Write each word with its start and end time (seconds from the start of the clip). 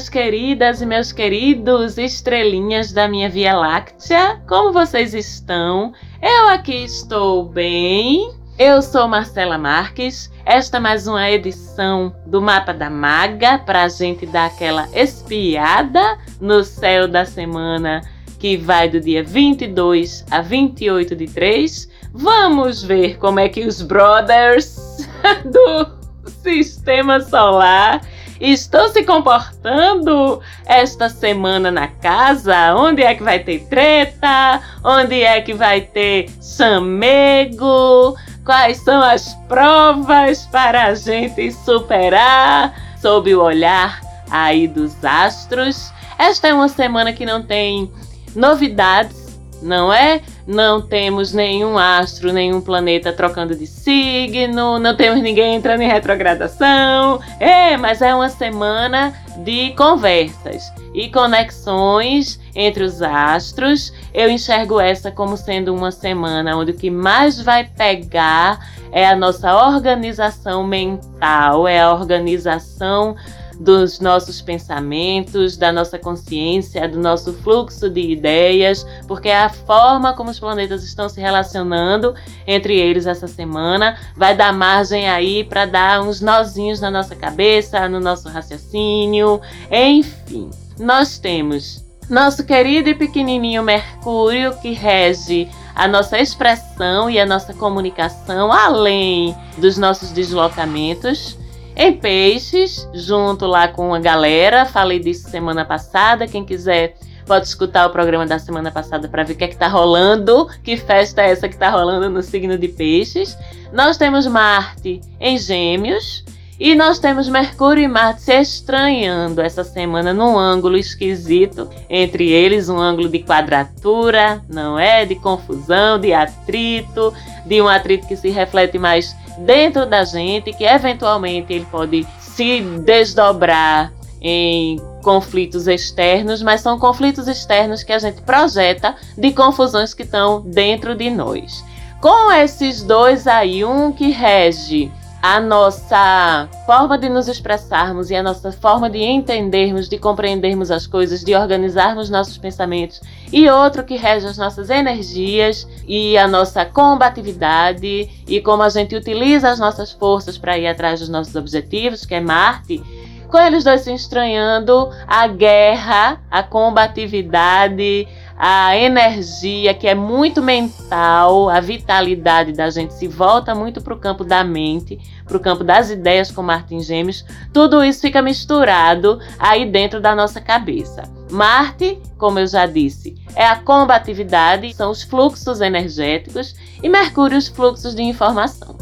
Minhas 0.00 0.08
queridas 0.08 0.80
e 0.80 0.86
meus 0.86 1.12
queridos 1.12 1.98
estrelinhas 1.98 2.90
da 2.90 3.06
minha 3.06 3.28
Via 3.28 3.54
Láctea, 3.54 4.40
como 4.48 4.72
vocês 4.72 5.12
estão? 5.12 5.92
Eu 6.22 6.48
aqui 6.48 6.84
estou 6.84 7.44
bem. 7.44 8.32
Eu 8.58 8.80
sou 8.80 9.06
Marcela 9.06 9.58
Marques. 9.58 10.32
Esta 10.46 10.78
é 10.78 10.80
mais 10.80 11.06
uma 11.06 11.30
edição 11.30 12.16
do 12.24 12.40
Mapa 12.40 12.72
da 12.72 12.88
Maga 12.88 13.58
para 13.58 13.82
a 13.82 13.88
gente 13.90 14.24
dar 14.24 14.46
aquela 14.46 14.88
espiada 14.94 16.16
no 16.40 16.64
céu 16.64 17.06
da 17.06 17.26
semana 17.26 18.00
que 18.38 18.56
vai 18.56 18.88
do 18.88 18.98
dia 18.98 19.22
22 19.22 20.24
a 20.30 20.40
28 20.40 21.14
de 21.14 21.26
3. 21.26 21.90
Vamos 22.14 22.82
ver 22.82 23.18
como 23.18 23.38
é 23.38 23.50
que 23.50 23.66
os 23.66 23.82
brothers 23.82 25.06
do 25.44 26.00
sistema 26.42 27.20
solar 27.20 28.00
estão 28.40 28.88
se 28.88 29.04
comportando 29.04 30.40
esta 30.64 31.08
semana 31.08 31.70
na 31.70 31.88
casa? 31.88 32.74
Onde 32.74 33.02
é 33.02 33.14
que 33.14 33.22
vai 33.22 33.38
ter 33.38 33.60
treta? 33.66 34.60
Onde 34.82 35.22
é 35.22 35.40
que 35.40 35.52
vai 35.52 35.82
ter 35.82 36.30
chamego? 36.40 38.16
Quais 38.44 38.78
são 38.78 39.02
as 39.02 39.34
provas 39.46 40.46
para 40.46 40.86
a 40.86 40.94
gente 40.94 41.52
superar 41.52 42.74
sob 43.00 43.34
o 43.34 43.42
olhar 43.42 44.00
aí 44.30 44.66
dos 44.66 45.04
astros? 45.04 45.92
Esta 46.18 46.48
é 46.48 46.54
uma 46.54 46.68
semana 46.68 47.12
que 47.12 47.26
não 47.26 47.42
tem 47.42 47.90
novidades, 48.34 49.38
não 49.62 49.92
é? 49.92 50.22
Não 50.46 50.80
temos 50.80 51.32
nenhum 51.32 51.78
astro, 51.78 52.32
nenhum 52.32 52.60
planeta 52.60 53.12
trocando 53.12 53.54
de 53.54 53.66
signo, 53.66 54.78
não 54.78 54.96
temos 54.96 55.22
ninguém 55.22 55.54
entrando 55.54 55.82
em 55.82 55.88
retrogradação. 55.88 57.20
É, 57.38 57.76
mas 57.76 58.02
é 58.02 58.14
uma 58.14 58.28
semana 58.28 59.14
de 59.38 59.72
conversas 59.72 60.72
e 60.94 61.08
conexões 61.08 62.40
entre 62.54 62.82
os 62.82 63.00
astros. 63.02 63.92
Eu 64.12 64.30
enxergo 64.30 64.80
essa 64.80 65.10
como 65.10 65.36
sendo 65.36 65.74
uma 65.74 65.90
semana 65.90 66.56
onde 66.56 66.72
o 66.72 66.76
que 66.76 66.90
mais 66.90 67.40
vai 67.40 67.64
pegar 67.64 68.58
é 68.92 69.06
a 69.06 69.14
nossa 69.14 69.54
organização 69.54 70.64
mental, 70.64 71.66
é 71.66 71.80
a 71.80 71.92
organização 71.92 73.16
dos 73.60 74.00
nossos 74.00 74.40
pensamentos, 74.40 75.54
da 75.58 75.70
nossa 75.70 75.98
consciência, 75.98 76.88
do 76.88 76.98
nosso 76.98 77.34
fluxo 77.34 77.90
de 77.90 78.00
ideias, 78.00 78.86
porque 79.06 79.28
é 79.28 79.38
a 79.38 79.50
forma 79.50 80.14
como 80.14 80.30
os 80.30 80.40
planetas 80.40 80.82
estão 80.82 81.10
se 81.10 81.20
relacionando 81.20 82.14
entre 82.46 82.74
eles 82.74 83.06
essa 83.06 83.28
semana 83.28 83.98
vai 84.16 84.34
dar 84.34 84.50
margem 84.54 85.10
aí 85.10 85.44
para 85.44 85.66
dar 85.66 86.00
uns 86.00 86.22
nozinhos 86.22 86.80
na 86.80 86.90
nossa 86.90 87.14
cabeça, 87.14 87.86
no 87.86 88.00
nosso 88.00 88.30
raciocínio, 88.30 89.42
enfim. 89.70 90.48
Nós 90.78 91.18
temos 91.18 91.84
nosso 92.08 92.44
querido 92.44 92.88
e 92.88 92.94
pequenininho 92.94 93.62
Mercúrio 93.62 94.56
que 94.62 94.72
rege 94.72 95.48
a 95.74 95.86
nossa 95.86 96.18
expressão 96.18 97.10
e 97.10 97.20
a 97.20 97.26
nossa 97.26 97.52
comunicação 97.52 98.50
além 98.50 99.36
dos 99.58 99.76
nossos 99.76 100.10
deslocamentos 100.10 101.38
em 101.76 101.92
Peixes, 101.92 102.88
junto 102.92 103.46
lá 103.46 103.68
com 103.68 103.94
a 103.94 103.98
galera. 103.98 104.66
Falei 104.66 104.98
disso 104.98 105.30
semana 105.30 105.64
passada. 105.64 106.26
Quem 106.26 106.44
quiser 106.44 106.96
pode 107.26 107.46
escutar 107.46 107.86
o 107.86 107.90
programa 107.90 108.26
da 108.26 108.38
semana 108.38 108.70
passada 108.72 109.08
para 109.08 109.22
ver 109.22 109.34
o 109.34 109.36
que 109.36 109.44
é 109.44 109.48
que 109.48 109.56
tá 109.56 109.68
rolando, 109.68 110.48
que 110.64 110.76
festa 110.76 111.22
é 111.22 111.30
essa 111.30 111.48
que 111.48 111.56
tá 111.56 111.70
rolando 111.70 112.10
no 112.10 112.22
signo 112.22 112.58
de 112.58 112.68
Peixes. 112.68 113.36
Nós 113.72 113.96
temos 113.96 114.26
Marte 114.26 115.00
em 115.20 115.38
Gêmeos. 115.38 116.24
E 116.58 116.74
nós 116.74 116.98
temos 116.98 117.26
Mercúrio 117.26 117.82
e 117.82 117.88
Marte 117.88 118.20
se 118.20 118.38
estranhando 118.38 119.40
essa 119.40 119.64
semana 119.64 120.12
num 120.12 120.38
ângulo 120.38 120.76
esquisito 120.76 121.70
entre 121.88 122.28
eles, 122.30 122.68
um 122.68 122.76
ângulo 122.76 123.08
de 123.08 123.20
quadratura, 123.20 124.42
não 124.46 124.78
é? 124.78 125.06
De 125.06 125.14
confusão, 125.14 125.98
de 125.98 126.12
atrito, 126.12 127.14
de 127.46 127.62
um 127.62 127.66
atrito 127.66 128.06
que 128.06 128.14
se 128.14 128.28
reflete 128.28 128.78
mais 128.78 129.16
dentro 129.44 129.86
da 129.86 130.04
gente, 130.04 130.52
que 130.52 130.64
eventualmente 130.64 131.52
ele 131.52 131.66
pode 131.70 132.06
se 132.18 132.60
desdobrar 132.84 133.92
em 134.20 134.78
conflitos 135.02 135.66
externos, 135.66 136.42
mas 136.42 136.60
são 136.60 136.78
conflitos 136.78 137.26
externos 137.26 137.82
que 137.82 137.92
a 137.92 137.98
gente 137.98 138.20
projeta 138.22 138.94
de 139.16 139.32
confusões 139.32 139.94
que 139.94 140.02
estão 140.02 140.42
dentro 140.42 140.94
de 140.94 141.10
nós. 141.10 141.64
Com 142.00 142.30
esses 142.32 142.82
dois 142.82 143.26
aí, 143.26 143.64
um 143.64 143.92
que 143.92 144.10
rege 144.10 144.90
a 145.22 145.38
nossa 145.38 146.48
forma 146.64 146.96
de 146.96 147.08
nos 147.08 147.28
expressarmos 147.28 148.10
e 148.10 148.16
a 148.16 148.22
nossa 148.22 148.50
forma 148.52 148.88
de 148.88 148.98
entendermos, 148.98 149.88
de 149.88 149.98
compreendermos 149.98 150.70
as 150.70 150.86
coisas, 150.86 151.22
de 151.22 151.34
organizarmos 151.34 152.08
nossos 152.08 152.38
pensamentos, 152.38 153.00
e 153.30 153.48
outro 153.48 153.84
que 153.84 153.96
rege 153.96 154.26
as 154.26 154.38
nossas 154.38 154.70
energias 154.70 155.66
e 155.86 156.16
a 156.16 156.26
nossa 156.26 156.64
combatividade 156.64 158.08
e 158.26 158.40
como 158.40 158.62
a 158.62 158.68
gente 158.70 158.96
utiliza 158.96 159.50
as 159.50 159.58
nossas 159.58 159.92
forças 159.92 160.38
para 160.38 160.58
ir 160.58 160.66
atrás 160.66 161.00
dos 161.00 161.08
nossos 161.08 161.34
objetivos, 161.36 162.06
que 162.06 162.14
é 162.14 162.20
Marte. 162.20 162.82
Com 163.28 163.38
eles 163.38 163.62
dois 163.62 163.82
se 163.82 163.92
estranhando, 163.92 164.90
a 165.06 165.28
guerra, 165.28 166.20
a 166.28 166.42
combatividade, 166.42 168.08
a 168.42 168.74
energia 168.74 169.74
que 169.74 169.86
é 169.86 169.94
muito 169.94 170.40
mental, 170.40 171.50
a 171.50 171.60
vitalidade 171.60 172.54
da 172.54 172.70
gente 172.70 172.94
se 172.94 173.06
volta 173.06 173.54
muito 173.54 173.82
para 173.82 173.92
o 173.92 173.98
campo 173.98 174.24
da 174.24 174.42
mente, 174.42 174.98
para 175.26 175.36
o 175.36 175.40
campo 175.40 175.62
das 175.62 175.90
ideias 175.90 176.30
com 176.30 176.40
Martin 176.40 176.80
Gêmeos, 176.80 177.22
tudo 177.52 177.84
isso 177.84 178.00
fica 178.00 178.22
misturado 178.22 179.20
aí 179.38 179.66
dentro 179.66 180.00
da 180.00 180.16
nossa 180.16 180.40
cabeça. 180.40 181.02
Marte, 181.30 181.98
como 182.16 182.38
eu 182.38 182.46
já 182.46 182.64
disse, 182.64 183.14
é 183.36 183.44
a 183.44 183.56
combatividade, 183.56 184.72
são 184.72 184.90
os 184.90 185.02
fluxos 185.02 185.60
energéticos, 185.60 186.56
e 186.82 186.88
Mercúrio, 186.88 187.36
os 187.36 187.48
fluxos 187.48 187.94
de 187.94 188.02
informação. 188.02 188.74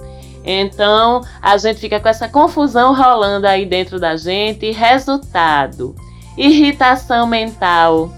Então, 0.44 1.20
a 1.42 1.56
gente 1.56 1.80
fica 1.80 1.98
com 1.98 2.08
essa 2.08 2.28
confusão 2.28 2.94
rolando 2.94 3.48
aí 3.48 3.66
dentro 3.66 3.98
da 3.98 4.16
gente. 4.16 4.70
Resultado: 4.70 5.96
irritação 6.36 7.26
mental, 7.26 8.12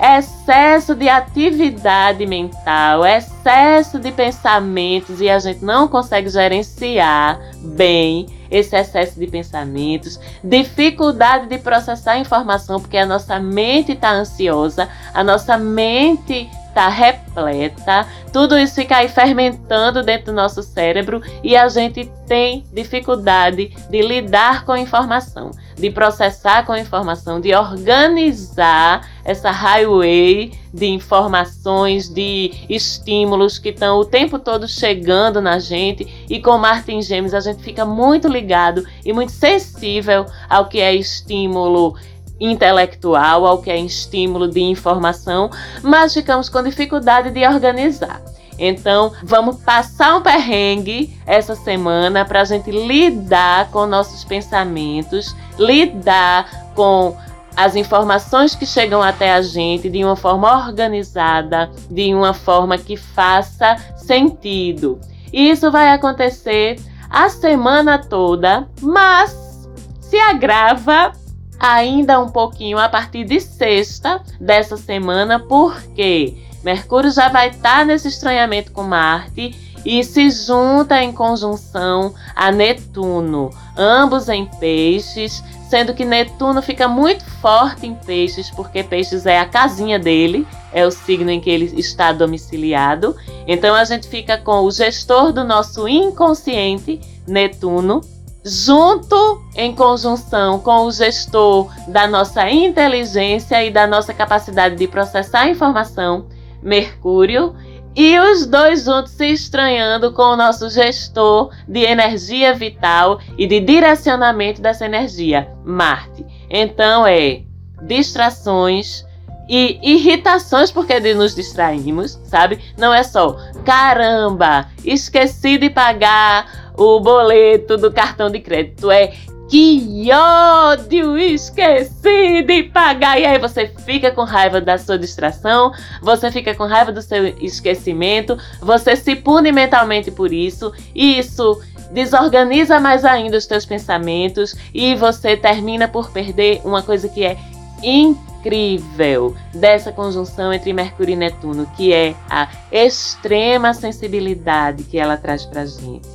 excesso 0.00 0.94
de 0.94 1.08
atividade 1.08 2.24
mental, 2.24 3.04
excesso 3.04 3.98
de 3.98 4.12
pensamentos 4.12 5.20
e 5.20 5.28
a 5.28 5.38
gente 5.38 5.64
não 5.64 5.88
consegue 5.88 6.28
gerenciar 6.28 7.40
bem 7.60 8.26
esse 8.50 8.76
excesso 8.76 9.18
de 9.18 9.26
pensamentos, 9.26 10.18
dificuldade 10.42 11.48
de 11.48 11.58
processar 11.58 12.18
informação 12.18 12.80
porque 12.80 12.96
a 12.96 13.04
nossa 13.04 13.38
mente 13.38 13.92
está 13.92 14.12
ansiosa, 14.12 14.88
a 15.12 15.22
nossa 15.22 15.58
mente 15.58 16.48
está 16.68 16.88
repleta, 16.88 18.06
tudo 18.32 18.56
isso 18.56 18.76
fica 18.76 18.98
aí 18.98 19.08
fermentando 19.08 20.02
dentro 20.02 20.26
do 20.26 20.32
nosso 20.32 20.62
cérebro 20.62 21.20
e 21.42 21.56
a 21.56 21.68
gente 21.68 22.10
tem 22.26 22.64
dificuldade 22.72 23.74
de 23.90 24.00
lidar 24.00 24.64
com 24.64 24.72
a 24.72 24.80
informação, 24.80 25.50
de 25.78 25.90
processar 25.90 26.66
com 26.66 26.72
a 26.72 26.80
informação, 26.80 27.40
de 27.40 27.54
organizar 27.54 29.08
essa 29.24 29.50
highway 29.50 30.52
de 30.72 30.86
informações, 30.86 32.08
de 32.08 32.52
estímulos 32.68 33.58
que 33.58 33.70
estão 33.70 33.98
o 33.98 34.04
tempo 34.04 34.38
todo 34.38 34.66
chegando 34.66 35.40
na 35.40 35.58
gente. 35.58 36.26
E 36.28 36.40
com 36.40 36.58
Martin 36.58 37.00
Gêmeos 37.00 37.34
a 37.34 37.40
gente 37.40 37.62
fica 37.62 37.84
muito 37.84 38.28
ligado 38.28 38.84
e 39.04 39.12
muito 39.12 39.32
sensível 39.32 40.26
ao 40.48 40.68
que 40.68 40.80
é 40.80 40.94
estímulo 40.94 41.94
intelectual, 42.40 43.46
ao 43.46 43.60
que 43.60 43.70
é 43.70 43.76
estímulo 43.78 44.48
de 44.48 44.60
informação, 44.60 45.50
mas 45.82 46.14
ficamos 46.14 46.48
com 46.48 46.62
dificuldade 46.62 47.30
de 47.30 47.46
organizar. 47.46 48.22
Então, 48.58 49.12
vamos 49.22 49.62
passar 49.62 50.16
um 50.16 50.22
perrengue 50.22 51.16
essa 51.24 51.54
semana 51.54 52.24
para 52.24 52.40
a 52.40 52.44
gente 52.44 52.70
lidar 52.70 53.70
com 53.70 53.86
nossos 53.86 54.24
pensamentos, 54.24 55.34
lidar 55.58 56.72
com 56.74 57.16
as 57.56 57.76
informações 57.76 58.54
que 58.54 58.64
chegam 58.66 59.02
até 59.02 59.32
a 59.32 59.42
gente 59.42 59.88
de 59.88 60.04
uma 60.04 60.16
forma 60.16 60.66
organizada, 60.66 61.70
de 61.90 62.14
uma 62.14 62.34
forma 62.34 62.76
que 62.78 62.96
faça 62.96 63.76
sentido. 63.96 65.00
E 65.32 65.50
isso 65.50 65.70
vai 65.70 65.90
acontecer 65.90 66.80
a 67.10 67.28
semana 67.28 67.98
toda, 67.98 68.68
mas 68.80 69.68
se 70.00 70.16
agrava 70.18 71.12
ainda 71.58 72.20
um 72.20 72.28
pouquinho 72.28 72.78
a 72.78 72.88
partir 72.88 73.24
de 73.24 73.40
sexta 73.40 74.22
dessa 74.40 74.76
semana, 74.76 75.40
porque 75.40 76.47
Mercúrio 76.68 77.10
já 77.10 77.30
vai 77.30 77.48
estar 77.48 77.78
tá 77.78 77.84
nesse 77.86 78.08
estranhamento 78.08 78.72
com 78.72 78.82
Marte 78.82 79.56
e 79.86 80.04
se 80.04 80.30
junta 80.30 81.02
em 81.02 81.10
conjunção 81.10 82.14
a 82.36 82.52
Netuno, 82.52 83.48
ambos 83.74 84.28
em 84.28 84.44
peixes, 84.44 85.42
sendo 85.70 85.94
que 85.94 86.04
Netuno 86.04 86.60
fica 86.60 86.86
muito 86.86 87.24
forte 87.40 87.86
em 87.86 87.94
peixes, 87.94 88.50
porque 88.50 88.82
peixes 88.82 89.24
é 89.24 89.38
a 89.38 89.46
casinha 89.46 89.98
dele, 89.98 90.46
é 90.70 90.84
o 90.84 90.90
signo 90.90 91.30
em 91.30 91.40
que 91.40 91.48
ele 91.48 91.72
está 91.80 92.12
domiciliado. 92.12 93.16
Então 93.46 93.74
a 93.74 93.84
gente 93.84 94.06
fica 94.06 94.36
com 94.36 94.60
o 94.60 94.70
gestor 94.70 95.32
do 95.32 95.44
nosso 95.44 95.88
inconsciente, 95.88 97.00
Netuno, 97.26 98.02
junto 98.44 99.42
em 99.56 99.74
conjunção 99.74 100.58
com 100.58 100.84
o 100.84 100.92
gestor 100.92 101.70
da 101.88 102.06
nossa 102.06 102.50
inteligência 102.50 103.64
e 103.64 103.70
da 103.70 103.86
nossa 103.86 104.12
capacidade 104.12 104.76
de 104.76 104.86
processar 104.86 105.48
informação, 105.48 106.26
Mercúrio, 106.62 107.54
e 107.94 108.18
os 108.18 108.46
dois 108.46 108.84
juntos 108.84 109.12
se 109.12 109.26
estranhando 109.26 110.12
com 110.12 110.22
o 110.22 110.36
nosso 110.36 110.70
gestor 110.70 111.50
de 111.66 111.80
energia 111.80 112.54
vital 112.54 113.18
e 113.36 113.46
de 113.46 113.58
direcionamento 113.58 114.62
dessa 114.62 114.84
energia, 114.84 115.50
Marte. 115.64 116.24
Então 116.48 117.06
é 117.06 117.42
distrações 117.82 119.04
e 119.48 119.80
irritações 119.82 120.70
porque 120.70 121.00
nos 121.14 121.34
distraímos, 121.34 122.20
sabe? 122.24 122.60
Não 122.76 122.94
é 122.94 123.02
só 123.02 123.36
caramba, 123.64 124.68
esqueci 124.84 125.58
de 125.58 125.70
pagar 125.70 126.70
o 126.76 127.00
boleto 127.00 127.76
do 127.76 127.90
cartão 127.90 128.30
de 128.30 128.38
crédito, 128.38 128.90
é 128.90 129.12
que 129.48 130.10
ódio! 130.12 131.16
Esqueci 131.16 132.42
de 132.42 132.64
pagar! 132.64 133.18
E 133.18 133.24
aí 133.24 133.38
você 133.38 133.72
fica 133.84 134.10
com 134.10 134.22
raiva 134.24 134.60
da 134.60 134.76
sua 134.76 134.98
distração, 134.98 135.72
você 136.02 136.30
fica 136.30 136.54
com 136.54 136.66
raiva 136.66 136.92
do 136.92 137.00
seu 137.00 137.26
esquecimento, 137.40 138.36
você 138.60 138.94
se 138.94 139.16
pune 139.16 139.50
mentalmente 139.50 140.10
por 140.10 140.32
isso, 140.32 140.72
e 140.94 141.18
isso 141.18 141.60
desorganiza 141.90 142.78
mais 142.78 143.04
ainda 143.04 143.38
os 143.38 143.46
teus 143.46 143.64
pensamentos 143.64 144.54
e 144.74 144.94
você 144.94 145.36
termina 145.36 145.88
por 145.88 146.10
perder 146.10 146.60
uma 146.62 146.82
coisa 146.82 147.08
que 147.08 147.24
é 147.24 147.38
incrível 147.82 149.34
dessa 149.54 149.90
conjunção 149.90 150.52
entre 150.52 150.74
Mercúrio 150.74 151.14
e 151.14 151.16
Netuno, 151.16 151.66
que 151.74 151.94
é 151.94 152.14
a 152.28 152.46
extrema 152.70 153.72
sensibilidade 153.72 154.84
que 154.84 154.98
ela 154.98 155.16
traz 155.16 155.46
pra 155.46 155.64
gente, 155.64 156.06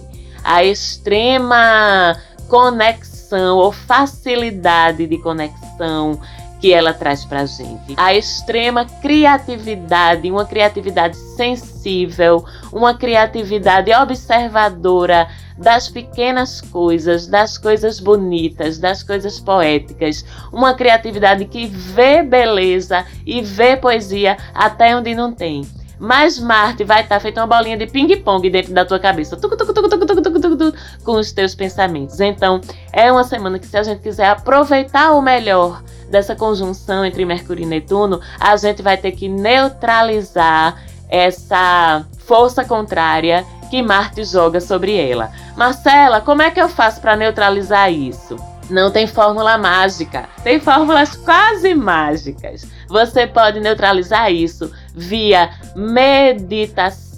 a 0.43 0.63
extrema 0.63 2.15
conexão 2.47 3.12
conexão 3.33 3.57
ou 3.57 3.71
facilidade 3.71 5.07
de 5.07 5.17
conexão 5.17 6.19
que 6.59 6.71
ela 6.71 6.93
traz 6.93 7.25
para 7.25 7.41
a 7.41 7.45
gente. 7.45 7.93
A 7.97 8.13
extrema 8.13 8.85
criatividade, 8.85 10.31
uma 10.31 10.45
criatividade 10.45 11.17
sensível, 11.17 12.45
uma 12.71 12.93
criatividade 12.93 13.91
observadora 13.91 15.27
das 15.57 15.89
pequenas 15.89 16.61
coisas, 16.61 17.27
das 17.27 17.57
coisas 17.57 17.99
bonitas, 17.99 18.77
das 18.77 19.03
coisas 19.03 19.39
poéticas, 19.39 20.23
uma 20.53 20.73
criatividade 20.73 21.45
que 21.45 21.67
vê 21.67 22.23
beleza 22.23 23.05
e 23.25 23.41
vê 23.41 23.75
poesia 23.75 24.37
até 24.53 24.95
onde 24.95 25.13
não 25.13 25.33
tem. 25.33 25.67
Mas 25.99 26.39
Marte 26.39 26.83
vai 26.83 27.01
estar 27.01 27.15
tá 27.15 27.19
feito 27.19 27.39
uma 27.39 27.47
bolinha 27.47 27.77
de 27.77 27.87
ping-pong 27.87 28.49
dentro 28.49 28.73
da 28.73 28.85
tua 28.85 28.99
cabeça, 28.99 29.37
tuc, 29.37 29.55
tuc, 29.55 29.73
tuc, 29.73 30.32
com 31.03 31.13
os 31.13 31.31
teus 31.31 31.55
pensamentos. 31.55 32.19
Então, 32.19 32.61
é 32.91 33.11
uma 33.11 33.23
semana 33.23 33.57
que, 33.57 33.65
se 33.65 33.77
a 33.77 33.83
gente 33.83 34.01
quiser 34.01 34.27
aproveitar 34.27 35.13
o 35.13 35.21
melhor 35.21 35.81
dessa 36.09 36.35
conjunção 36.35 37.03
entre 37.03 37.25
Mercúrio 37.25 37.63
e 37.63 37.65
Netuno, 37.65 38.21
a 38.39 38.55
gente 38.55 38.81
vai 38.83 38.97
ter 38.97 39.11
que 39.13 39.27
neutralizar 39.27 40.83
essa 41.09 42.05
força 42.19 42.63
contrária 42.63 43.45
que 43.69 43.81
Marte 43.81 44.23
joga 44.23 44.61
sobre 44.61 44.95
ela. 44.95 45.31
Marcela, 45.57 46.21
como 46.21 46.41
é 46.43 46.51
que 46.51 46.61
eu 46.61 46.69
faço 46.69 47.01
para 47.01 47.15
neutralizar 47.15 47.91
isso? 47.91 48.35
Não 48.69 48.91
tem 48.91 49.07
fórmula 49.07 49.57
mágica, 49.57 50.29
tem 50.43 50.59
fórmulas 50.59 51.15
quase 51.15 51.73
mágicas. 51.73 52.65
Você 52.87 53.27
pode 53.27 53.59
neutralizar 53.59 54.31
isso 54.31 54.71
via 54.95 55.49
meditação. 55.75 57.12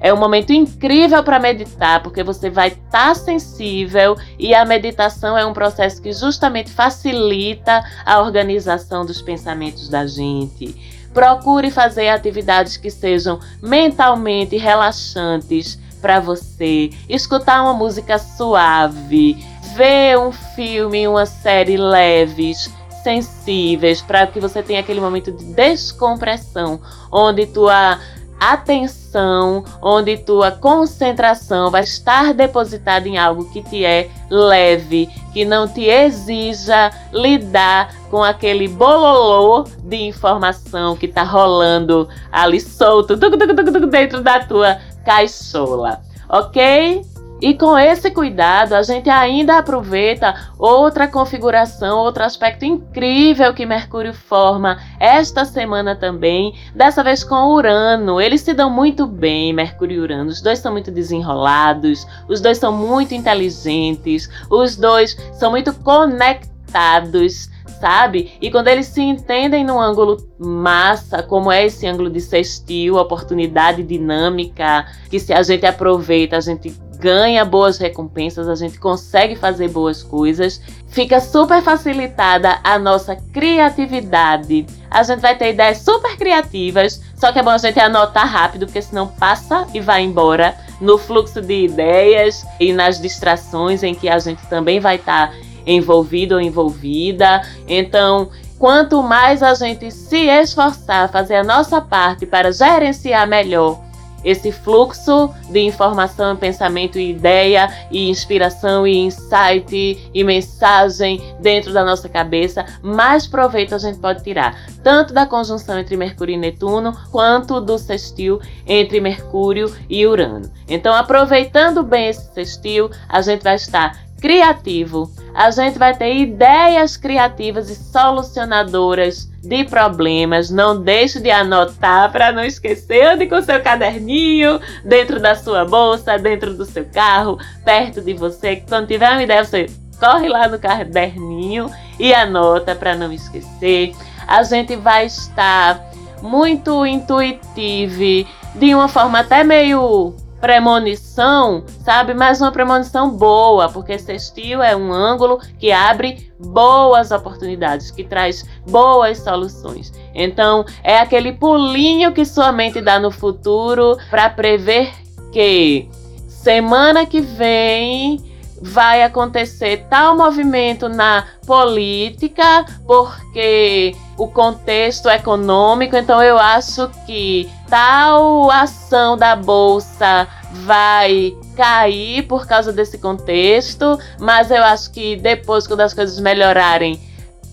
É 0.00 0.12
um 0.12 0.16
momento 0.16 0.52
incrível 0.52 1.22
para 1.22 1.38
meditar, 1.38 2.02
porque 2.02 2.22
você 2.22 2.50
vai 2.50 2.68
estar 2.68 3.08
tá 3.08 3.14
sensível 3.14 4.16
e 4.38 4.54
a 4.54 4.64
meditação 4.64 5.36
é 5.36 5.44
um 5.44 5.52
processo 5.52 6.00
que 6.00 6.12
justamente 6.12 6.70
facilita 6.70 7.82
a 8.04 8.20
organização 8.20 9.04
dos 9.04 9.20
pensamentos 9.22 9.88
da 9.88 10.06
gente. 10.06 10.74
Procure 11.12 11.70
fazer 11.70 12.08
atividades 12.08 12.76
que 12.76 12.90
sejam 12.90 13.40
mentalmente 13.62 14.56
relaxantes 14.56 15.78
para 16.00 16.20
você, 16.20 16.90
escutar 17.08 17.62
uma 17.62 17.72
música 17.72 18.18
suave, 18.18 19.36
ver 19.74 20.18
um 20.18 20.30
filme, 20.30 21.08
uma 21.08 21.26
série 21.26 21.76
leves, 21.76 22.70
sensíveis, 23.02 24.02
para 24.02 24.26
que 24.26 24.40
você 24.40 24.62
tenha 24.62 24.80
aquele 24.80 25.00
momento 25.00 25.30
de 25.30 25.44
descompressão, 25.44 26.80
onde 27.10 27.46
tua 27.46 27.98
atenção, 28.38 29.64
onde 29.82 30.18
tua 30.18 30.50
concentração 30.50 31.70
vai 31.70 31.82
estar 31.82 32.34
depositada 32.34 33.08
em 33.08 33.18
algo 33.18 33.50
que 33.50 33.62
te 33.62 33.84
é 33.84 34.10
leve, 34.30 35.08
que 35.32 35.44
não 35.44 35.66
te 35.66 35.84
exija 35.84 36.90
lidar 37.12 37.94
com 38.10 38.22
aquele 38.22 38.68
bololô 38.68 39.64
de 39.82 39.96
informação 39.96 40.96
que 40.96 41.08
tá 41.08 41.22
rolando 41.22 42.08
ali 42.30 42.60
solto 42.60 43.16
dentro 43.16 44.22
da 44.22 44.40
tua 44.40 44.78
caixola, 45.04 46.00
ok? 46.28 47.15
E 47.40 47.52
com 47.52 47.76
esse 47.76 48.10
cuidado, 48.10 48.72
a 48.72 48.82
gente 48.82 49.10
ainda 49.10 49.58
aproveita 49.58 50.52
outra 50.58 51.06
configuração, 51.06 51.98
outro 51.98 52.24
aspecto 52.24 52.64
incrível 52.64 53.52
que 53.52 53.66
Mercúrio 53.66 54.14
forma 54.14 54.78
esta 54.98 55.44
semana 55.44 55.94
também, 55.94 56.54
dessa 56.74 57.04
vez 57.04 57.22
com 57.22 57.52
Urano. 57.52 58.18
Eles 58.18 58.40
se 58.40 58.54
dão 58.54 58.70
muito 58.70 59.06
bem, 59.06 59.52
Mercúrio 59.52 59.96
e 59.96 60.00
Urano. 60.00 60.30
Os 60.30 60.40
dois 60.40 60.60
são 60.60 60.72
muito 60.72 60.90
desenrolados, 60.90 62.06
os 62.26 62.40
dois 62.40 62.56
são 62.56 62.72
muito 62.72 63.14
inteligentes, 63.14 64.30
os 64.48 64.74
dois 64.76 65.14
são 65.34 65.50
muito 65.50 65.74
conectados 65.74 67.50
sabe? 67.80 68.32
E 68.40 68.50
quando 68.50 68.68
eles 68.68 68.86
se 68.86 69.02
entendem 69.02 69.64
num 69.64 69.80
ângulo 69.80 70.16
massa, 70.38 71.22
como 71.22 71.52
é 71.52 71.66
esse 71.66 71.86
ângulo 71.86 72.08
de 72.08 72.20
sextil, 72.20 72.96
oportunidade 72.96 73.82
dinâmica, 73.82 74.86
que 75.10 75.18
se 75.18 75.32
a 75.32 75.42
gente 75.42 75.66
aproveita, 75.66 76.36
a 76.36 76.40
gente 76.40 76.74
ganha 76.98 77.44
boas 77.44 77.78
recompensas, 77.78 78.48
a 78.48 78.54
gente 78.54 78.78
consegue 78.78 79.36
fazer 79.36 79.68
boas 79.68 80.02
coisas, 80.02 80.60
fica 80.88 81.20
super 81.20 81.62
facilitada 81.62 82.58
a 82.64 82.78
nossa 82.78 83.16
criatividade. 83.32 84.66
A 84.90 85.02
gente 85.02 85.20
vai 85.20 85.36
ter 85.36 85.50
ideias 85.50 85.78
super 85.78 86.16
criativas, 86.16 87.00
só 87.16 87.32
que 87.32 87.38
é 87.38 87.42
bom 87.42 87.50
a 87.50 87.58
gente 87.58 87.78
anotar 87.78 88.26
rápido, 88.26 88.66
porque 88.66 88.82
senão 88.82 89.06
passa 89.06 89.66
e 89.74 89.80
vai 89.80 90.02
embora 90.02 90.56
no 90.80 90.98
fluxo 90.98 91.40
de 91.40 91.64
ideias 91.64 92.46
e 92.60 92.72
nas 92.72 93.00
distrações 93.00 93.82
em 93.82 93.94
que 93.94 94.08
a 94.08 94.18
gente 94.18 94.44
também 94.46 94.80
vai 94.80 94.96
estar 94.96 95.30
tá 95.30 95.36
envolvido 95.66 96.36
ou 96.36 96.40
envolvida. 96.40 97.42
Então, 97.68 98.30
quanto 98.58 99.02
mais 99.02 99.42
a 99.42 99.54
gente 99.54 99.90
se 99.90 100.26
esforçar, 100.28 101.10
fazer 101.10 101.36
a 101.36 101.44
nossa 101.44 101.80
parte 101.80 102.24
para 102.26 102.52
gerenciar 102.52 103.26
melhor 103.26 103.85
esse 104.26 104.50
fluxo 104.50 105.32
de 105.48 105.60
informação, 105.60 106.36
pensamento 106.36 106.98
e 106.98 107.10
ideia 107.10 107.72
e 107.92 108.10
inspiração 108.10 108.84
e 108.84 108.98
insight 108.98 110.10
e 110.12 110.24
mensagem 110.24 111.22
dentro 111.40 111.72
da 111.72 111.84
nossa 111.84 112.08
cabeça, 112.08 112.66
mais 112.82 113.28
proveito 113.28 113.76
a 113.76 113.78
gente 113.78 114.00
pode 114.00 114.24
tirar, 114.24 114.68
tanto 114.82 115.14
da 115.14 115.24
conjunção 115.26 115.78
entre 115.78 115.96
Mercúrio 115.96 116.34
e 116.34 116.38
Netuno, 116.38 116.92
quanto 117.12 117.60
do 117.60 117.78
sextil 117.78 118.40
entre 118.66 119.00
Mercúrio 119.00 119.72
e 119.88 120.04
Urano. 120.04 120.50
Então, 120.68 120.92
aproveitando 120.92 121.84
bem 121.84 122.08
esse 122.08 122.32
sextil, 122.34 122.90
a 123.08 123.22
gente 123.22 123.44
vai 123.44 123.54
estar 123.54 124.05
criativo, 124.26 125.08
a 125.32 125.52
gente 125.52 125.78
vai 125.78 125.96
ter 125.96 126.12
ideias 126.16 126.96
criativas 126.96 127.70
e 127.70 127.76
solucionadoras 127.76 129.30
de 129.40 129.62
problemas. 129.62 130.50
Não 130.50 130.82
deixe 130.82 131.20
de 131.20 131.30
anotar 131.30 132.10
para 132.10 132.32
não 132.32 132.44
esquecer 132.44 133.06
Ande 133.06 133.28
com 133.28 133.40
seu 133.40 133.62
caderninho 133.62 134.60
dentro 134.84 135.20
da 135.20 135.36
sua 135.36 135.64
bolsa, 135.64 136.18
dentro 136.18 136.54
do 136.54 136.64
seu 136.64 136.84
carro, 136.86 137.38
perto 137.64 138.00
de 138.00 138.14
você. 138.14 138.56
Quando 138.68 138.88
tiver 138.88 139.08
uma 139.08 139.22
ideia, 139.22 139.44
você 139.44 139.66
corre 140.00 140.28
lá 140.28 140.48
no 140.48 140.58
caderninho 140.58 141.70
e 141.96 142.12
anota 142.12 142.74
para 142.74 142.96
não 142.96 143.12
esquecer. 143.12 143.94
A 144.26 144.42
gente 144.42 144.74
vai 144.74 145.06
estar 145.06 145.80
muito 146.20 146.84
intuitivo, 146.84 148.28
de 148.56 148.74
uma 148.74 148.88
forma 148.88 149.20
até 149.20 149.44
meio 149.44 150.16
premonição, 150.46 151.64
sabe? 151.84 152.14
Mas 152.14 152.40
uma 152.40 152.52
premonição 152.52 153.10
boa, 153.10 153.68
porque 153.68 153.98
sextil 153.98 154.62
é 154.62 154.76
um 154.76 154.92
ângulo 154.92 155.40
que 155.58 155.72
abre 155.72 156.32
boas 156.38 157.10
oportunidades, 157.10 157.90
que 157.90 158.04
traz 158.04 158.48
boas 158.64 159.18
soluções. 159.18 159.92
Então, 160.14 160.64
é 160.84 160.98
aquele 160.98 161.32
pulinho 161.32 162.12
que 162.12 162.24
sua 162.24 162.52
mente 162.52 162.80
dá 162.80 163.00
no 163.00 163.10
futuro 163.10 163.98
para 164.08 164.30
prever 164.30 164.92
que 165.32 165.88
semana 166.28 167.04
que 167.04 167.20
vem 167.20 168.22
vai 168.60 169.02
acontecer 169.02 169.86
tal 169.88 170.16
movimento 170.16 170.88
na 170.88 171.24
política, 171.46 172.64
porque 172.86 173.94
o 174.16 174.28
contexto 174.28 175.08
econômico, 175.08 175.96
então 175.96 176.22
eu 176.22 176.38
acho 176.38 176.90
que 177.06 177.50
tal 177.68 178.50
ação 178.50 179.16
da 179.16 179.36
bolsa 179.36 180.26
vai 180.64 181.36
cair 181.56 182.22
por 182.22 182.46
causa 182.46 182.72
desse 182.72 182.98
contexto, 182.98 183.98
mas 184.18 184.50
eu 184.50 184.62
acho 184.64 184.90
que 184.90 185.16
depois, 185.16 185.66
quando 185.66 185.80
as 185.80 185.92
coisas 185.92 186.18
melhorarem, 186.18 187.00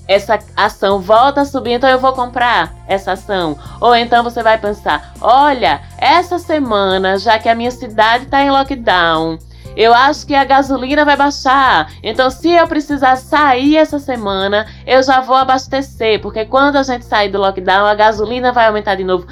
essa 0.07 0.37
ação 0.55 0.99
volta 0.99 1.41
a 1.41 1.45
subir, 1.45 1.73
então 1.73 1.89
eu 1.89 1.99
vou 1.99 2.13
comprar 2.13 2.75
essa 2.87 3.13
ação. 3.13 3.57
Ou 3.79 3.95
então 3.95 4.23
você 4.23 4.43
vai 4.43 4.57
pensar: 4.57 5.13
olha, 5.21 5.81
essa 5.97 6.37
semana, 6.37 7.17
já 7.17 7.39
que 7.39 7.47
a 7.47 7.55
minha 7.55 7.71
cidade 7.71 8.25
está 8.25 8.41
em 8.41 8.51
lockdown, 8.51 9.37
eu 9.75 9.93
acho 9.93 10.25
que 10.25 10.35
a 10.35 10.43
gasolina 10.43 11.05
vai 11.05 11.17
baixar. 11.17 11.91
Então, 12.01 12.29
se 12.29 12.51
eu 12.51 12.67
precisar 12.67 13.15
sair 13.15 13.77
essa 13.77 13.99
semana, 13.99 14.65
eu 14.85 15.01
já 15.03 15.21
vou 15.21 15.35
abastecer, 15.35 16.21
porque 16.21 16.45
quando 16.45 16.77
a 16.77 16.83
gente 16.83 17.05
sair 17.05 17.29
do 17.29 17.39
lockdown, 17.39 17.85
a 17.85 17.95
gasolina 17.95 18.51
vai 18.51 18.67
aumentar 18.67 18.95
de 18.95 19.03
novo. 19.03 19.27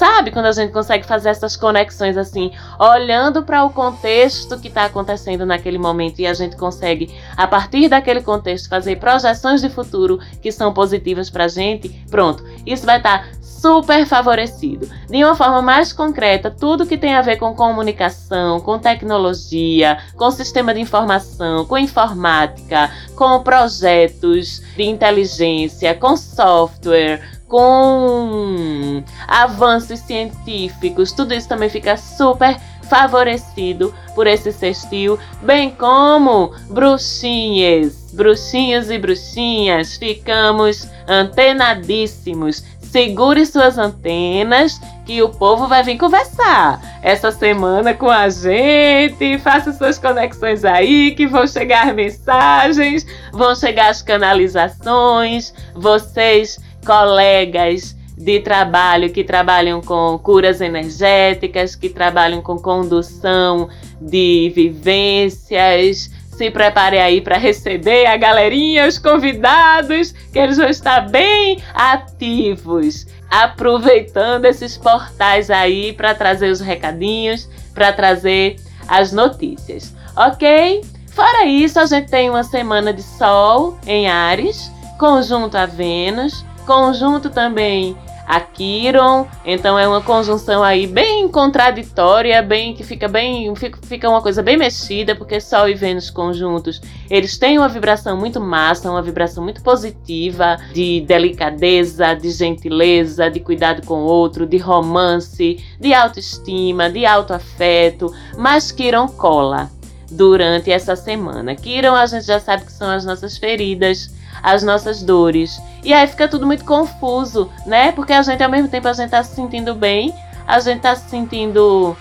Sabe 0.00 0.30
quando 0.30 0.46
a 0.46 0.52
gente 0.52 0.72
consegue 0.72 1.04
fazer 1.04 1.28
essas 1.28 1.56
conexões 1.56 2.16
assim, 2.16 2.50
olhando 2.78 3.42
para 3.42 3.62
o 3.64 3.70
contexto 3.70 4.58
que 4.58 4.68
está 4.68 4.86
acontecendo 4.86 5.44
naquele 5.44 5.76
momento 5.76 6.20
e 6.20 6.26
a 6.26 6.32
gente 6.32 6.56
consegue, 6.56 7.14
a 7.36 7.46
partir 7.46 7.86
daquele 7.86 8.22
contexto, 8.22 8.70
fazer 8.70 8.96
projeções 8.96 9.60
de 9.60 9.68
futuro 9.68 10.18
que 10.40 10.50
são 10.50 10.72
positivas 10.72 11.28
para 11.28 11.44
a 11.44 11.48
gente? 11.48 11.90
Pronto, 12.10 12.42
isso 12.64 12.86
vai 12.86 12.96
estar 12.96 13.24
tá 13.24 13.39
super 13.60 14.06
favorecido. 14.06 14.88
De 15.08 15.22
uma 15.22 15.36
forma 15.36 15.60
mais 15.60 15.92
concreta, 15.92 16.50
tudo 16.50 16.86
que 16.86 16.96
tem 16.96 17.14
a 17.14 17.22
ver 17.22 17.36
com 17.36 17.54
comunicação, 17.54 18.60
com 18.60 18.78
tecnologia, 18.78 19.98
com 20.16 20.30
sistema 20.30 20.72
de 20.72 20.80
informação, 20.80 21.66
com 21.66 21.76
informática, 21.76 22.90
com 23.14 23.42
projetos 23.42 24.62
de 24.76 24.84
inteligência, 24.84 25.94
com 25.94 26.16
software, 26.16 27.20
com 27.46 29.02
avanços 29.26 29.98
científicos, 30.00 31.12
tudo 31.12 31.34
isso 31.34 31.48
também 31.48 31.68
fica 31.68 31.96
super 31.96 32.56
favorecido 32.88 33.94
por 34.14 34.26
esse 34.26 34.52
sextil, 34.52 35.18
bem 35.42 35.70
como 35.70 36.52
bruxinhas, 36.68 38.12
bruxinhos 38.12 38.90
e 38.90 38.98
bruxinhas, 38.98 39.96
ficamos 39.96 40.88
antenadíssimos. 41.08 42.64
Segure 42.90 43.46
suas 43.46 43.78
antenas 43.78 44.80
que 45.06 45.22
o 45.22 45.28
povo 45.28 45.68
vai 45.68 45.82
vir 45.84 45.96
conversar 45.96 46.80
essa 47.02 47.30
semana 47.30 47.94
com 47.94 48.10
a 48.10 48.28
gente. 48.28 49.38
Faça 49.38 49.72
suas 49.72 49.96
conexões 49.96 50.64
aí 50.64 51.12
que 51.12 51.24
vão 51.26 51.46
chegar 51.46 51.94
mensagens, 51.94 53.06
vão 53.32 53.54
chegar 53.54 53.90
as 53.90 54.02
canalizações. 54.02 55.54
Vocês 55.74 56.58
colegas 56.84 57.96
de 58.18 58.40
trabalho 58.40 59.10
que 59.10 59.22
trabalham 59.22 59.80
com 59.80 60.18
curas 60.18 60.60
energéticas, 60.60 61.76
que 61.76 61.88
trabalham 61.88 62.42
com 62.42 62.58
condução 62.58 63.68
de 64.00 64.52
vivências. 64.54 66.10
Se 66.40 66.50
prepare 66.50 66.98
aí 66.98 67.20
para 67.20 67.36
receber 67.36 68.06
a 68.06 68.16
galerinha, 68.16 68.88
os 68.88 68.98
convidados, 68.98 70.12
que 70.32 70.38
eles 70.38 70.56
vão 70.56 70.70
estar 70.70 71.06
bem 71.06 71.62
ativos, 71.74 73.06
aproveitando 73.28 74.46
esses 74.46 74.74
portais 74.78 75.50
aí 75.50 75.92
para 75.92 76.14
trazer 76.14 76.50
os 76.50 76.58
recadinhos, 76.58 77.46
para 77.74 77.92
trazer 77.92 78.56
as 78.88 79.12
notícias, 79.12 79.94
ok? 80.16 80.80
Fora 81.08 81.44
isso, 81.44 81.78
a 81.78 81.84
gente 81.84 82.08
tem 82.08 82.30
uma 82.30 82.42
semana 82.42 82.90
de 82.90 83.02
Sol 83.02 83.78
em 83.86 84.08
Ares, 84.08 84.72
conjunto 84.98 85.58
a 85.58 85.66
Vênus, 85.66 86.42
Conjunto 86.70 87.30
também 87.30 87.96
a 88.30 88.38
Quiron, 88.38 89.26
então 89.44 89.76
é 89.76 89.88
uma 89.88 90.00
conjunção 90.00 90.62
aí 90.62 90.86
bem 90.86 91.26
contraditória, 91.26 92.40
bem 92.40 92.72
que 92.72 92.84
fica 92.84 93.08
bem 93.08 93.52
fica 93.82 94.08
uma 94.08 94.22
coisa 94.22 94.40
bem 94.40 94.56
mexida, 94.56 95.16
porque 95.16 95.40
Sol 95.40 95.68
e 95.68 95.74
Vênus 95.74 96.10
conjuntos, 96.10 96.80
eles 97.10 97.36
têm 97.36 97.58
uma 97.58 97.68
vibração 97.68 98.16
muito 98.16 98.40
massa, 98.40 98.88
uma 98.88 99.02
vibração 99.02 99.42
muito 99.42 99.60
positiva 99.64 100.58
de 100.72 101.00
delicadeza, 101.00 102.14
de 102.14 102.30
gentileza, 102.30 103.28
de 103.28 103.40
cuidado 103.40 103.84
com 103.84 103.94
o 103.94 104.06
outro, 104.06 104.46
de 104.46 104.58
romance, 104.58 105.58
de 105.80 105.92
autoestima, 105.92 106.88
de 106.88 107.04
autoafeto, 107.04 108.14
mas 108.38 108.70
Quiron 108.70 109.08
cola 109.08 109.68
durante 110.08 110.70
essa 110.70 110.94
semana. 110.94 111.56
Quiron 111.56 111.96
a 111.96 112.06
gente 112.06 112.26
já 112.26 112.38
sabe 112.38 112.64
que 112.64 112.72
são 112.72 112.88
as 112.88 113.04
nossas 113.04 113.36
feridas, 113.36 114.08
as 114.42 114.62
nossas 114.62 115.02
dores. 115.02 115.60
E 115.82 115.92
aí 115.92 116.06
fica 116.06 116.28
tudo 116.28 116.46
muito 116.46 116.64
confuso, 116.64 117.50
né? 117.66 117.92
Porque 117.92 118.12
a 118.12 118.22
gente, 118.22 118.42
ao 118.42 118.50
mesmo 118.50 118.68
tempo, 118.68 118.88
a 118.88 118.92
gente 118.92 119.10
tá 119.10 119.22
se 119.22 119.34
sentindo 119.34 119.74
bem, 119.74 120.14
a 120.46 120.60
gente 120.60 120.80
tá 120.80 120.94
se 120.94 121.08
sentindo 121.08 121.96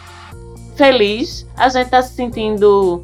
feliz, 0.76 1.46
a 1.58 1.70
gente 1.70 1.90
tá 1.90 2.02
se 2.02 2.14
sentindo 2.14 3.04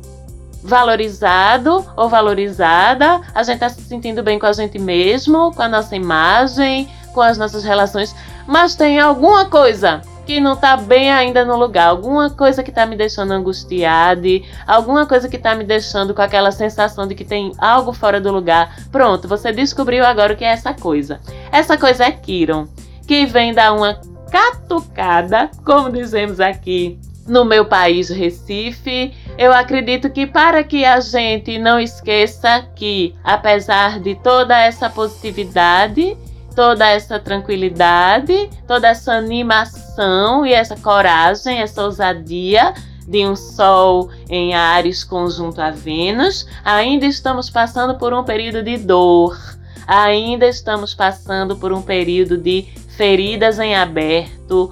valorizado 0.63 1.85
ou 1.95 2.09
valorizada, 2.09 3.21
a 3.33 3.43
gente 3.43 3.59
tá 3.59 3.69
se 3.69 3.81
sentindo 3.81 4.23
bem 4.23 4.39
com 4.39 4.47
a 4.47 4.53
gente 4.53 4.79
mesmo, 4.79 5.53
com 5.53 5.61
a 5.61 5.67
nossa 5.67 5.95
imagem, 5.95 6.89
com 7.13 7.21
as 7.21 7.37
nossas 7.37 7.63
relações, 7.63 8.15
mas 8.47 8.75
tem 8.75 8.99
alguma 8.99 9.45
coisa 9.45 10.01
que 10.25 10.39
não 10.39 10.55
tá 10.55 10.75
bem 10.75 11.11
ainda 11.11 11.45
no 11.45 11.55
lugar, 11.55 11.87
alguma 11.87 12.29
coisa 12.29 12.63
que 12.63 12.71
tá 12.71 12.85
me 12.85 12.95
deixando 12.95 13.31
angustiada, 13.31 14.27
alguma 14.65 15.05
coisa 15.05 15.29
que 15.29 15.37
tá 15.37 15.53
me 15.55 15.63
deixando 15.63 16.13
com 16.13 16.21
aquela 16.21 16.51
sensação 16.51 17.07
de 17.07 17.15
que 17.15 17.23
tem 17.23 17.51
algo 17.57 17.93
fora 17.93 18.19
do 18.19 18.31
lugar. 18.31 18.75
Pronto, 18.91 19.27
você 19.27 19.51
descobriu 19.51 20.05
agora 20.05 20.33
o 20.33 20.35
que 20.35 20.43
é 20.43 20.49
essa 20.49 20.73
coisa. 20.73 21.19
Essa 21.51 21.77
coisa 21.77 22.05
é 22.05 22.11
Kiron, 22.11 22.67
que 23.07 23.25
vem 23.25 23.53
dar 23.53 23.73
uma 23.73 23.99
catucada, 24.31 25.49
como 25.63 25.91
dizemos 25.91 26.39
aqui 26.39 26.99
no 27.27 27.43
meu 27.43 27.65
país, 27.65 28.09
Recife. 28.09 29.13
Eu 29.37 29.53
acredito 29.53 30.09
que 30.09 30.25
para 30.25 30.63
que 30.63 30.85
a 30.85 30.99
gente 30.99 31.57
não 31.57 31.79
esqueça 31.79 32.67
que, 32.75 33.15
apesar 33.23 33.99
de 33.99 34.15
toda 34.15 34.59
essa 34.59 34.89
positividade, 34.89 36.17
toda 36.55 36.87
essa 36.89 37.19
tranquilidade, 37.19 38.49
toda 38.67 38.87
essa 38.87 39.13
animação 39.13 40.45
e 40.45 40.53
essa 40.53 40.75
coragem, 40.75 41.59
essa 41.59 41.83
ousadia 41.83 42.73
de 43.07 43.25
um 43.25 43.35
Sol 43.35 44.09
em 44.29 44.55
Ares 44.55 45.03
conjunto 45.03 45.61
a 45.61 45.69
Vênus, 45.69 46.47
ainda 46.63 47.05
estamos 47.05 47.49
passando 47.49 47.95
por 47.95 48.13
um 48.13 48.23
período 48.23 48.63
de 48.63 48.77
dor, 48.77 49.37
ainda 49.85 50.47
estamos 50.47 50.95
passando 50.95 51.55
por 51.55 51.71
um 51.71 51.81
período 51.81 52.37
de 52.37 52.63
feridas 52.95 53.59
em 53.59 53.75
aberto 53.75 54.71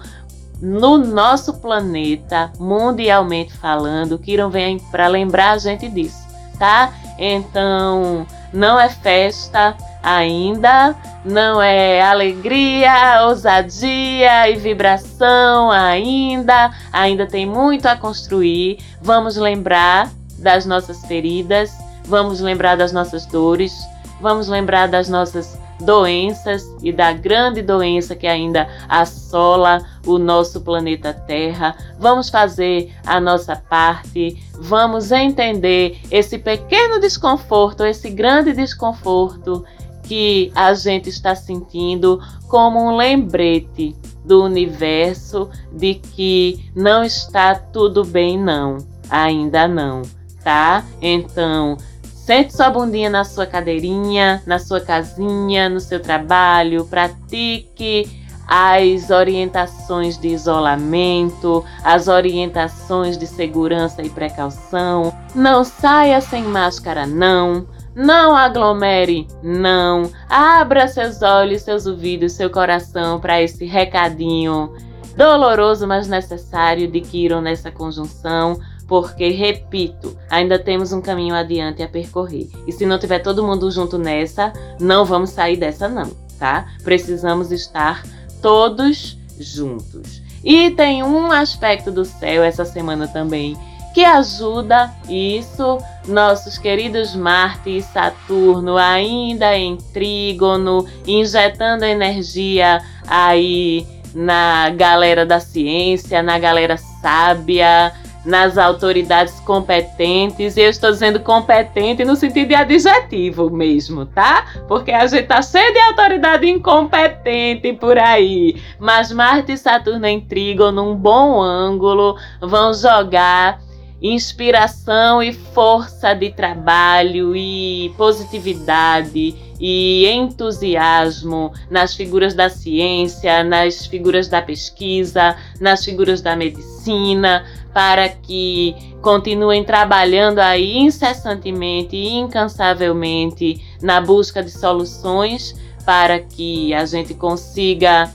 no 0.60 0.98
nosso 0.98 1.56
planeta, 1.56 2.52
mundialmente 2.58 3.54
falando. 3.54 4.18
Kiron 4.18 4.50
vem 4.50 4.80
para 4.80 5.08
lembrar 5.08 5.52
a 5.52 5.58
gente 5.58 5.90
disso, 5.90 6.25
tá? 6.58 6.94
Então, 7.20 8.25
não 8.54 8.80
é 8.80 8.88
festa 8.88 9.76
ainda, 10.04 10.96
não 11.26 11.62
é 11.62 12.02
alegria, 12.02 13.26
ousadia 13.26 14.50
e 14.50 14.56
vibração 14.56 15.72
ainda, 15.72 16.72
ainda 16.92 17.26
tem 17.26 17.46
muito 17.46 17.88
a 17.88 17.96
construir. 17.96 18.78
Vamos 19.02 19.36
lembrar 19.38 20.10
das 20.38 20.66
nossas 20.66 21.04
feridas, 21.06 21.76
vamos 22.06 22.40
lembrar 22.40 22.76
das 22.76 22.92
nossas 22.92 23.26
dores, 23.26 23.74
vamos 24.22 24.48
lembrar 24.48 24.88
das 24.88 25.10
nossas 25.10 25.58
doenças 25.84 26.63
e 26.82 26.92
da 26.92 27.13
grande 27.13 27.62
doença 27.62 28.16
que 28.16 28.28
ainda 28.28 28.68
assola 28.88 29.86
o 30.06 30.18
nosso 30.18 30.62
planeta 30.62 31.13
Terra. 31.13 31.75
Vamos 32.00 32.30
fazer 32.30 32.92
a 33.06 33.20
nossa 33.20 33.56
parte, 33.56 34.38
vamos 34.54 35.12
entender 35.12 36.00
esse 36.10 36.38
pequeno 36.38 37.00
desconforto, 37.00 37.84
esse 37.84 38.10
grande 38.10 38.54
desconforto 38.54 39.63
que 40.04 40.52
a 40.54 40.74
gente 40.74 41.10
está 41.10 41.34
sentindo 41.34 42.20
como 42.48 42.80
um 42.80 42.96
lembrete 42.96 43.96
do 44.24 44.44
universo 44.44 45.50
de 45.72 45.96
que 45.96 46.70
não 46.75 47.04
está 47.04 47.56
tudo 47.56 48.06
bem, 48.06 48.38
não, 48.38 48.78
ainda 49.10 49.68
não, 49.68 50.02
tá? 50.44 50.86
Então, 51.02 51.78
Sente 52.25 52.56
sua 52.56 52.70
bundinha 52.70 53.10
na 53.10 53.25
sua 53.25 53.46
cadeirinha, 53.46 54.42
na 54.46 54.58
sua 54.58 54.80
casinha, 54.80 55.68
no 55.68 55.82
seu 55.82 56.00
trabalho, 56.00 56.86
pratique 56.86 58.10
as 58.48 59.10
orientações 59.10 60.18
de 60.18 60.30
isolamento, 60.30 61.65
as 61.84 62.08
orientações 62.08 63.18
de 63.18 63.27
segurança 63.27 64.01
e 64.01 64.10
precaução. 64.10 65.13
Não 65.36 65.65
saia 65.65 66.22
sem 66.22 66.44
máscara, 66.44 67.06
não. 67.06 67.68
Não 67.94 68.34
aglomere, 68.38 69.27
não. 69.44 70.10
Abra 70.30 70.88
seus 70.88 71.22
olhos, 71.22 71.63
seus 71.63 71.86
ouvidos, 71.86 72.32
seu 72.32 72.50
coração 72.50 73.20
para 73.20 73.42
esse 73.42 73.65
recadinho 73.65 74.74
doloroso, 75.18 75.86
mas 75.86 76.08
necessário 76.08 76.88
de 76.88 77.01
que 77.01 77.25
irão 77.25 77.42
nessa 77.42 77.70
conjunção 77.70 78.58
porque, 78.88 79.30
repito, 79.30 80.18
ainda 80.30 80.60
temos 80.60 80.92
um 80.92 81.02
caminho 81.02 81.36
adiante 81.36 81.82
a 81.82 81.88
percorrer. 81.88 82.50
E 82.68 82.72
se 82.72 82.86
não 82.86 83.00
tiver 83.00 83.20
todo 83.20 83.44
mundo 83.44 83.72
junto 83.72 83.98
nessa, 83.98 84.52
não 84.80 85.06
vamos 85.06 85.32
sair 85.32 85.58
dessa, 85.58 85.88
não, 85.88 86.12
tá? 86.38 86.68
Precisamos 86.84 87.52
estar 87.52 88.04
todos 88.42 89.18
juntos. 89.40 90.22
E 90.44 90.72
tem 90.72 91.04
um 91.04 91.32
aspecto 91.32 91.92
do 91.92 92.04
céu 92.04 92.44
essa 92.44 92.66
semana 92.66 93.08
também 93.08 93.58
que 93.94 94.04
ajuda 94.04 94.92
isso 95.08 95.78
nossos 96.08 96.58
queridos 96.58 97.16
Marte 97.16 97.78
e 97.78 97.82
Saturno 97.82 98.75
ainda 98.75 99.56
em 99.56 99.78
trígono, 99.78 100.86
injetando 101.06 101.86
energia 101.86 102.82
aí 103.08 103.86
na 104.16 104.70
galera 104.72 105.25
da 105.25 105.40
ciência, 105.40 106.24
na 106.24 106.40
galera 106.40 106.75
sábia, 106.75 107.94
nas 108.25 108.58
autoridades 108.58 109.39
competentes. 109.42 110.58
E 110.58 110.62
eu 110.62 110.70
estou 110.70 110.92
dizendo 110.92 111.20
competente 111.20 112.06
no 112.06 112.15
sentido 112.15 112.50
de 112.50 112.56
adjetivo 112.56 113.50
mesmo, 113.50 114.06
tá? 114.06 114.46
Porque 114.68 114.92
a 114.92 115.06
gente 115.08 115.27
tá 115.27 115.42
cheio 115.42 115.74
de 115.74 115.80
autoridade 115.80 116.50
incompetente 116.50 117.74
por 117.74 117.98
aí. 117.98 118.62
Mas 118.80 119.12
Marte 119.12 119.53
e 119.53 119.58
Saturno 119.58 120.06
em 120.06 120.22
trígono, 120.22 120.84
num 120.84 120.96
bom 120.96 121.42
ângulo, 121.42 122.18
vão 122.42 122.74
jogar 122.74 123.60
inspiração 124.01 125.24
e 125.24 125.32
força 125.32 126.13
de 126.13 126.30
trabalho 126.30 127.34
e 127.34 127.94
positividade 127.98 129.34
e 129.65 130.06
entusiasmo 130.08 131.53
nas 131.72 131.96
figuras 131.96 132.34
da 132.34 132.50
ciência, 132.50 133.46
nas 133.46 133.86
figuras 133.86 134.27
da 134.27 134.42
pesquisa, 134.42 135.38
nas 135.62 135.86
figuras 135.86 136.20
da 136.22 136.36
medicina, 136.36 137.46
para 137.74 138.08
que 138.08 138.75
continuem 139.01 139.63
trabalhando 139.63 140.39
aí 140.39 140.77
incessantemente 140.77 141.96
e 141.96 142.13
incansavelmente 142.13 143.62
na 143.82 144.00
busca 144.00 144.44
de 144.44 144.51
soluções 144.51 145.56
para 145.86 146.20
que 146.20 146.74
a 146.74 146.86
gente 146.86 147.13
consiga 147.13 148.10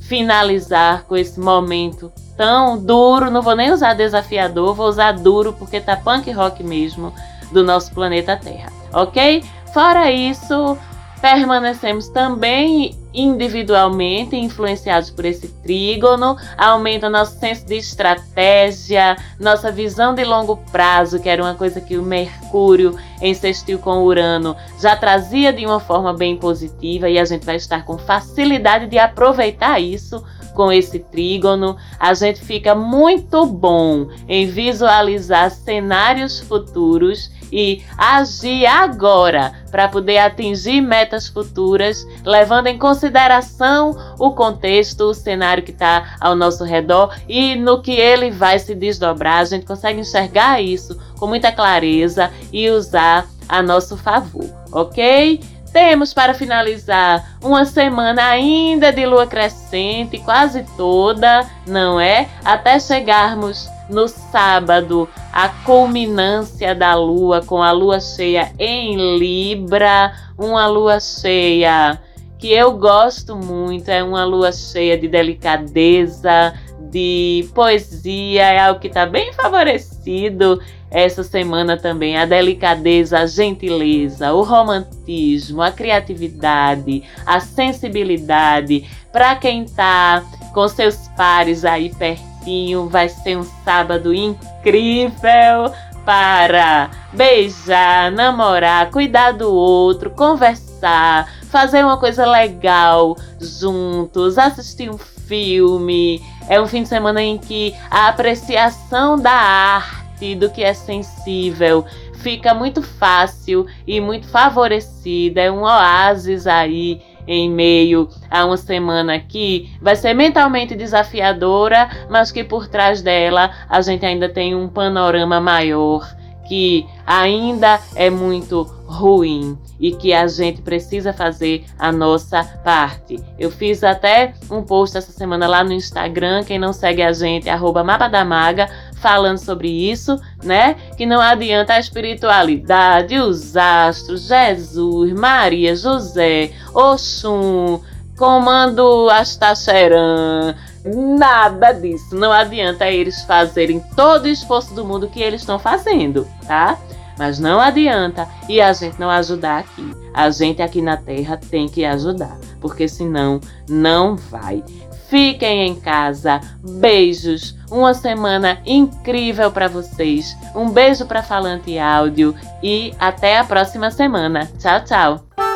finalizar 0.00 1.04
com 1.04 1.16
esse 1.16 1.38
momento 1.38 2.10
tão 2.36 2.78
duro, 2.82 3.30
não 3.30 3.42
vou 3.42 3.54
nem 3.54 3.70
usar 3.70 3.94
desafiador, 3.94 4.74
vou 4.74 4.88
usar 4.88 5.12
duro 5.12 5.52
porque 5.52 5.80
tá 5.80 5.96
punk 5.96 6.30
rock 6.32 6.62
mesmo 6.62 7.12
do 7.52 7.62
nosso 7.62 7.92
planeta 7.92 8.36
Terra, 8.36 8.72
ok? 8.92 9.44
Fora 9.74 10.10
isso, 10.10 10.78
permanecemos 11.20 12.08
também 12.08 12.96
individualmente 13.12 14.36
influenciados 14.36 15.10
por 15.10 15.24
esse 15.24 15.48
trígono, 15.62 16.36
aumenta 16.56 17.10
nosso 17.10 17.38
senso 17.38 17.66
de 17.66 17.76
estratégia, 17.76 19.16
nossa 19.38 19.72
visão 19.72 20.14
de 20.14 20.24
longo 20.24 20.56
prazo, 20.70 21.20
que 21.20 21.28
era 21.28 21.42
uma 21.42 21.54
coisa 21.54 21.80
que 21.80 21.98
o 21.98 22.02
Mercúrio 22.02 22.96
em 23.20 23.34
sextil 23.34 23.78
com 23.78 24.02
Urano 24.04 24.56
já 24.80 24.96
trazia 24.96 25.52
de 25.52 25.66
uma 25.66 25.80
forma 25.80 26.12
bem 26.12 26.36
positiva 26.36 27.08
e 27.08 27.18
a 27.18 27.24
gente 27.24 27.44
vai 27.44 27.56
estar 27.56 27.84
com 27.84 27.98
facilidade 27.98 28.86
de 28.86 28.98
aproveitar 28.98 29.80
isso 29.80 30.24
com 30.54 30.72
esse 30.72 30.98
trígono, 30.98 31.76
a 31.98 32.14
gente 32.14 32.40
fica 32.40 32.74
muito 32.74 33.46
bom 33.46 34.08
em 34.28 34.46
visualizar 34.46 35.50
cenários 35.50 36.40
futuros 36.40 37.30
e 37.52 37.82
agir 37.96 38.66
agora 38.66 39.52
para 39.70 39.88
poder 39.88 40.18
atingir 40.18 40.80
metas 40.80 41.28
futuras, 41.28 42.06
levando 42.24 42.68
em 42.68 42.78
consideração 42.78 43.96
o 44.18 44.32
contexto, 44.32 45.02
o 45.04 45.14
cenário 45.14 45.62
que 45.62 45.72
está 45.72 46.16
ao 46.20 46.36
nosso 46.36 46.64
redor 46.64 47.14
e 47.28 47.56
no 47.56 47.82
que 47.82 47.92
ele 47.92 48.30
vai 48.30 48.58
se 48.58 48.74
desdobrar. 48.74 49.40
A 49.40 49.44
gente 49.44 49.66
consegue 49.66 50.00
enxergar 50.00 50.60
isso 50.60 50.98
com 51.18 51.26
muita 51.26 51.52
clareza 51.52 52.30
e 52.52 52.70
usar 52.70 53.26
a 53.48 53.62
nosso 53.62 53.96
favor, 53.96 54.48
ok? 54.70 55.40
Temos 55.72 56.12
para 56.12 56.34
finalizar 56.34 57.38
uma 57.42 57.64
semana 57.64 58.24
ainda 58.26 58.92
de 58.92 59.06
lua 59.06 59.26
crescente, 59.26 60.18
quase 60.18 60.64
toda, 60.76 61.46
não 61.66 62.00
é? 62.00 62.28
Até 62.44 62.80
chegarmos 62.80 63.68
no 63.88 64.08
sábado, 64.08 65.08
a 65.32 65.48
culminância 65.48 66.74
da 66.74 66.94
lua 66.94 67.42
com 67.42 67.62
a 67.62 67.70
lua 67.70 68.00
cheia 68.00 68.52
em 68.58 69.16
Libra, 69.16 70.12
uma 70.36 70.66
lua 70.66 70.98
cheia 70.98 72.00
que 72.38 72.52
eu 72.52 72.72
gosto 72.72 73.36
muito, 73.36 73.90
é 73.90 74.02
uma 74.02 74.24
lua 74.24 74.50
cheia 74.50 74.96
de 74.96 75.06
delicadeza, 75.06 76.54
de 76.90 77.46
poesia, 77.54 78.42
é 78.42 78.58
algo 78.58 78.80
que 78.80 78.88
está 78.88 79.04
bem 79.04 79.32
favorecido 79.34 80.60
essa 80.90 81.22
semana 81.22 81.76
também. 81.76 82.16
A 82.16 82.24
delicadeza, 82.24 83.20
a 83.20 83.26
gentileza, 83.26 84.32
o 84.32 84.42
romantismo, 84.42 85.62
a 85.62 85.70
criatividade, 85.70 87.02
a 87.24 87.40
sensibilidade. 87.40 88.88
Para 89.12 89.36
quem 89.36 89.64
está 89.64 90.22
com 90.52 90.66
seus 90.68 91.08
pares 91.16 91.64
aí 91.64 91.94
pertinho, 91.94 92.88
vai 92.88 93.08
ser 93.08 93.36
um 93.36 93.44
sábado 93.64 94.12
incrível 94.12 95.72
para 96.04 96.90
beijar, 97.12 98.10
namorar, 98.10 98.90
cuidar 98.90 99.32
do 99.32 99.52
outro, 99.52 100.10
conversar, 100.10 101.30
fazer 101.50 101.84
uma 101.84 101.98
coisa 101.98 102.26
legal 102.26 103.16
juntos, 103.40 104.38
assistir 104.38 104.90
um 104.90 104.98
filme. 104.98 106.20
É 106.48 106.60
um 106.60 106.66
fim 106.66 106.82
de 106.82 106.88
semana 106.88 107.22
em 107.22 107.38
que 107.38 107.74
a 107.90 108.08
apreciação 108.08 109.16
da 109.16 109.30
arte, 109.30 109.99
do 110.36 110.50
que 110.50 110.62
é 110.62 110.74
sensível, 110.74 111.84
fica 112.14 112.54
muito 112.54 112.82
fácil 112.82 113.66
e 113.86 114.00
muito 114.00 114.28
favorecida. 114.28 115.40
É 115.40 115.50
um 115.50 115.62
oásis 115.62 116.46
aí 116.46 117.00
em 117.26 117.50
meio 117.50 118.08
a 118.30 118.44
uma 118.44 118.56
semana 118.56 119.18
que 119.20 119.70
vai 119.80 119.96
ser 119.96 120.14
mentalmente 120.14 120.74
desafiadora, 120.74 121.88
mas 122.08 122.32
que 122.32 122.42
por 122.42 122.68
trás 122.68 123.02
dela 123.02 123.50
a 123.68 123.80
gente 123.80 124.04
ainda 124.04 124.28
tem 124.28 124.54
um 124.54 124.68
panorama 124.68 125.40
maior 125.40 126.20
que 126.50 126.84
ainda 127.06 127.78
é 127.94 128.10
muito 128.10 128.62
ruim 128.84 129.56
e 129.78 129.92
que 129.92 130.12
a 130.12 130.26
gente 130.26 130.60
precisa 130.60 131.12
fazer 131.12 131.64
a 131.78 131.92
nossa 131.92 132.42
parte. 132.64 133.22
Eu 133.38 133.52
fiz 133.52 133.84
até 133.84 134.34
um 134.50 134.60
post 134.60 134.98
essa 134.98 135.12
semana 135.12 135.46
lá 135.46 135.62
no 135.62 135.72
Instagram, 135.72 136.42
quem 136.42 136.58
não 136.58 136.72
segue 136.72 137.02
a 137.02 137.12
gente, 137.12 137.48
arroba 137.48 137.84
Maga, 137.84 138.68
falando 139.00 139.38
sobre 139.38 139.68
isso, 139.68 140.20
né? 140.42 140.76
Que 140.96 141.06
não 141.06 141.20
adianta 141.20 141.74
a 141.74 141.80
espiritualidade, 141.80 143.18
os 143.18 143.56
astros, 143.56 144.28
Jesus, 144.28 145.12
Maria, 145.12 145.74
José, 145.74 146.52
Oxum, 146.74 147.80
comando 148.16 149.08
Astacheran, 149.10 150.54
nada 150.84 151.72
disso. 151.72 152.14
Não 152.14 152.30
adianta 152.30 152.86
eles 152.88 153.22
fazerem 153.22 153.80
todo 153.96 154.24
o 154.24 154.28
esforço 154.28 154.74
do 154.74 154.84
mundo 154.84 155.08
que 155.08 155.22
eles 155.22 155.40
estão 155.40 155.58
fazendo, 155.58 156.26
tá? 156.46 156.78
Mas 157.18 157.38
não 157.38 157.60
adianta 157.60 158.26
e 158.48 158.60
a 158.60 158.72
gente 158.72 158.98
não 158.98 159.10
ajudar 159.10 159.58
aqui. 159.60 159.94
A 160.14 160.30
gente 160.30 160.62
aqui 160.62 160.80
na 160.80 160.96
Terra 160.96 161.38
tem 161.50 161.68
que 161.68 161.84
ajudar, 161.84 162.38
porque 162.60 162.88
senão 162.88 163.40
não 163.68 164.16
vai. 164.16 164.64
Fiquem 165.10 165.66
em 165.66 165.74
casa. 165.74 166.40
Beijos. 166.62 167.56
Uma 167.68 167.92
semana 167.92 168.60
incrível 168.64 169.50
para 169.50 169.68
vocês. 169.68 170.36
Um 170.54 170.70
beijo 170.70 171.04
para 171.04 171.22
Falante 171.22 171.78
Áudio 171.78 172.34
e 172.62 172.94
até 172.98 173.38
a 173.38 173.44
próxima 173.44 173.90
semana. 173.90 174.48
Tchau, 174.58 174.84
tchau. 174.84 175.49